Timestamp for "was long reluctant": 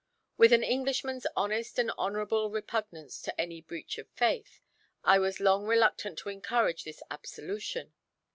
5.19-6.17